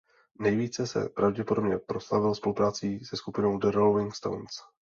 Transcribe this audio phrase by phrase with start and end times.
[0.39, 4.51] Nejvíce se pravděpodobně proslavil spoluprací se skupinou The Rolling Stones.